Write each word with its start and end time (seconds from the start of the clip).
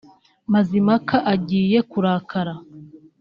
Mazimpaka 0.53 1.15
agiye 1.33 1.79
kurakara 1.91 2.53